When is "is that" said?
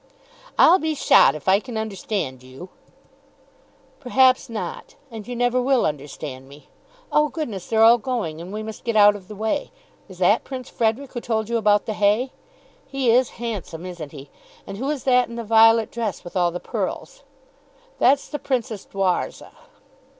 10.09-10.43, 14.89-15.27